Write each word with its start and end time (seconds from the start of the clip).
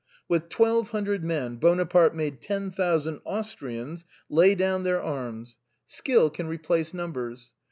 "With 0.27 0.49
twelve 0.49 0.89
hundred 0.89 1.23
men 1.23 1.57
Bonaparte 1.57 2.15
made 2.15 2.41
ten 2.41 2.71
thousand 2.71 3.21
Austrians 3.23 4.03
lay 4.29 4.55
down 4.55 4.81
their 4.83 4.99
arms. 4.99 5.59
Skill 5.85 6.31
can 6.31 6.47
replace 6.47 6.91
numbers. 6.91 7.53